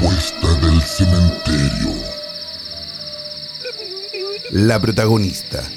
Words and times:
del 0.00 0.80
cementerio. 0.82 1.92
La 4.52 4.80
protagonista, 4.80 5.68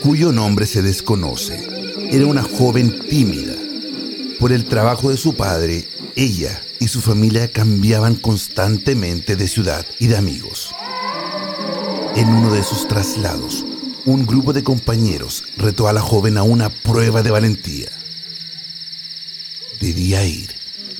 cuyo 0.00 0.30
nombre 0.30 0.64
se 0.66 0.80
desconoce, 0.80 1.68
era 2.10 2.26
una 2.26 2.44
joven 2.44 3.00
tímida. 3.08 3.54
Por 4.38 4.52
el 4.52 4.66
trabajo 4.66 5.10
de 5.10 5.16
su 5.16 5.34
padre, 5.34 5.88
ella 6.14 6.62
y 6.78 6.86
su 6.86 7.00
familia 7.00 7.50
cambiaban 7.50 8.14
constantemente 8.14 9.34
de 9.34 9.48
ciudad 9.48 9.84
y 9.98 10.06
de 10.06 10.18
amigos. 10.18 10.72
En 12.14 12.28
uno 12.28 12.52
de 12.52 12.62
sus 12.62 12.86
traslados, 12.86 13.64
un 14.04 14.24
grupo 14.24 14.52
de 14.52 14.62
compañeros 14.62 15.42
retó 15.56 15.88
a 15.88 15.92
la 15.92 16.00
joven 16.00 16.38
a 16.38 16.44
una 16.44 16.70
prueba 16.70 17.22
de 17.22 17.32
valentía. 17.32 17.88
Debía 19.80 20.24
ir 20.24 20.54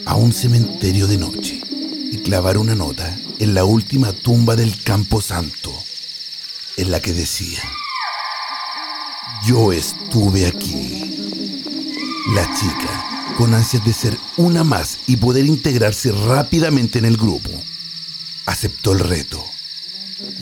a 0.06 0.16
un 0.16 0.32
cementerio 0.32 1.06
de 1.06 1.18
noche 1.18 1.63
y 2.14 2.18
clavar 2.18 2.58
una 2.58 2.76
nota 2.76 3.18
en 3.40 3.54
la 3.54 3.64
última 3.64 4.12
tumba 4.12 4.54
del 4.54 4.80
Campo 4.84 5.20
Santo, 5.20 5.72
en 6.76 6.92
la 6.92 7.00
que 7.00 7.12
decía, 7.12 7.60
yo 9.44 9.72
estuve 9.72 10.46
aquí. 10.46 11.10
La 12.36 12.44
chica, 12.54 13.34
con 13.36 13.52
ansias 13.52 13.84
de 13.84 13.92
ser 13.92 14.16
una 14.36 14.62
más 14.62 15.00
y 15.08 15.16
poder 15.16 15.44
integrarse 15.44 16.12
rápidamente 16.12 17.00
en 17.00 17.06
el 17.06 17.16
grupo, 17.16 17.50
aceptó 18.46 18.92
el 18.92 19.00
reto 19.00 19.44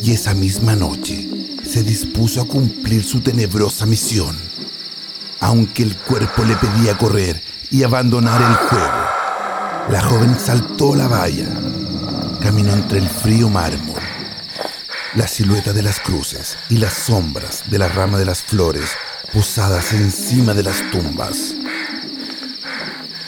y 0.02 0.12
esa 0.12 0.34
misma 0.34 0.76
noche 0.76 1.26
se 1.64 1.82
dispuso 1.82 2.42
a 2.42 2.46
cumplir 2.46 3.02
su 3.02 3.20
tenebrosa 3.20 3.86
misión. 3.86 4.36
Aunque 5.40 5.84
el 5.84 5.96
cuerpo 5.96 6.44
le 6.44 6.54
pedía 6.56 6.98
correr 6.98 7.42
y 7.70 7.82
abandonar 7.82 8.42
el 8.42 8.68
juego, 8.68 9.01
la 9.90 10.00
joven 10.00 10.38
saltó 10.38 10.94
la 10.94 11.08
valla, 11.08 11.48
caminó 12.40 12.72
entre 12.72 12.98
el 12.98 13.08
frío 13.08 13.48
mármol, 13.48 14.00
la 15.14 15.26
silueta 15.26 15.72
de 15.72 15.82
las 15.82 16.00
cruces 16.00 16.56
y 16.68 16.78
las 16.78 16.92
sombras 16.92 17.64
de 17.66 17.78
la 17.78 17.88
rama 17.88 18.18
de 18.18 18.24
las 18.24 18.42
flores 18.42 18.90
posadas 19.32 19.92
encima 19.92 20.54
de 20.54 20.62
las 20.62 20.90
tumbas. 20.90 21.54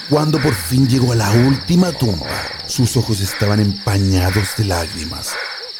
Cuando 0.08 0.40
por 0.40 0.54
fin 0.54 0.88
llegó 0.88 1.12
a 1.12 1.16
la 1.16 1.30
última 1.30 1.92
tumba, 1.92 2.28
sus 2.66 2.96
ojos 2.96 3.20
estaban 3.20 3.60
empañados 3.60 4.50
de 4.56 4.66
lágrimas 4.66 5.34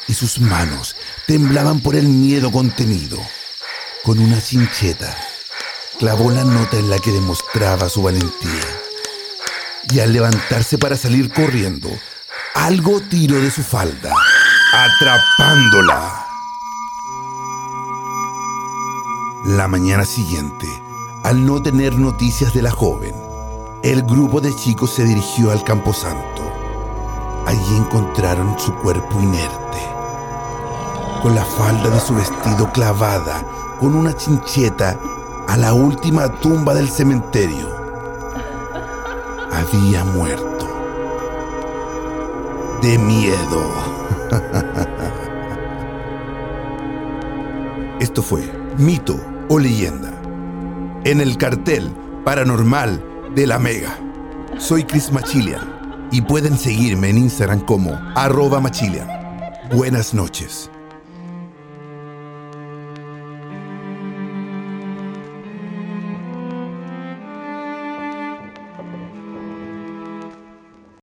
y 0.07 0.13
sus 0.13 0.39
manos 0.39 0.95
temblaban 1.27 1.79
por 1.79 1.95
el 1.95 2.07
miedo 2.07 2.51
contenido. 2.51 3.17
Con 4.03 4.19
una 4.19 4.41
chincheta, 4.41 5.15
clavó 5.99 6.31
la 6.31 6.43
nota 6.43 6.77
en 6.77 6.89
la 6.89 6.99
que 6.99 7.11
demostraba 7.11 7.89
su 7.89 8.03
valentía. 8.03 8.84
Y 9.91 9.99
al 9.99 10.13
levantarse 10.13 10.77
para 10.77 10.95
salir 10.95 11.31
corriendo, 11.31 11.89
algo 12.55 13.01
tiró 13.01 13.39
de 13.39 13.51
su 13.51 13.63
falda, 13.63 14.11
atrapándola. 14.73 16.25
La 19.45 19.67
mañana 19.67 20.05
siguiente, 20.05 20.67
al 21.23 21.45
no 21.45 21.61
tener 21.61 21.93
noticias 21.93 22.53
de 22.53 22.63
la 22.63 22.71
joven, 22.71 23.13
el 23.83 24.01
grupo 24.03 24.41
de 24.41 24.55
chicos 24.55 24.93
se 24.93 25.03
dirigió 25.03 25.51
al 25.51 25.63
camposanto. 25.63 26.41
Allí 27.45 27.77
encontraron 27.77 28.57
su 28.57 28.73
cuerpo 28.75 29.21
inerte, 29.21 29.77
con 31.21 31.35
la 31.35 31.45
falda 31.45 31.89
de 31.91 31.99
su 31.99 32.15
vestido 32.15 32.71
clavada 32.71 33.45
con 33.79 33.95
una 33.95 34.15
chincheta 34.15 34.99
a 35.47 35.57
la 35.57 35.73
última 35.73 36.27
tumba 36.39 36.73
del 36.73 36.89
cementerio. 36.89 37.84
Había 39.67 40.03
muerto. 40.03 40.67
De 42.83 42.99
miedo. 42.99 43.73
Esto 47.99 48.21
fue 48.21 48.43
Mito 48.77 49.19
o 49.49 49.57
Leyenda. 49.57 50.13
En 51.03 51.19
el 51.19 51.37
cartel 51.37 51.89
paranormal 52.23 53.03
de 53.33 53.47
la 53.47 53.57
Mega. 53.57 53.97
Soy 54.57 54.83
Chris 54.83 55.11
Machilian 55.11 56.07
y 56.11 56.21
pueden 56.21 56.59
seguirme 56.59 57.09
en 57.09 57.17
Instagram 57.17 57.61
como 57.61 57.99
arroba 58.15 58.59
Machilian. 58.59 59.07
Buenas 59.71 60.13
noches. 60.13 60.69